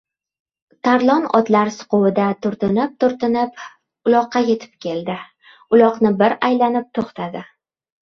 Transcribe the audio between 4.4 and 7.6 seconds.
yetib keldi. Uloqni bir aylanib to‘xtadi.